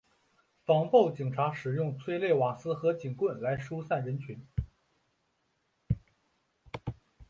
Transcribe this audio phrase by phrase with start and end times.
[0.65, 4.43] 防暴警察使用催泪瓦斯和警棍来疏散人群。